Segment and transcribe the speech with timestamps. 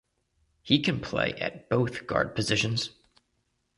[0.63, 2.89] He can play at both guard positions.